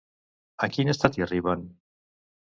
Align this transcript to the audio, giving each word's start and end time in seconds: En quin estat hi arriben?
En 0.67 0.71
quin 0.77 0.89
estat 0.93 1.19
hi 1.19 1.25
arriben? 1.25 1.67